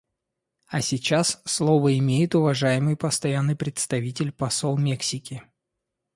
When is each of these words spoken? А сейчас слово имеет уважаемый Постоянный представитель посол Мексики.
А 0.65 0.81
сейчас 0.81 1.43
слово 1.45 1.95
имеет 1.99 2.33
уважаемый 2.33 2.97
Постоянный 2.97 3.55
представитель 3.55 4.31
посол 4.31 4.75
Мексики. 4.75 5.43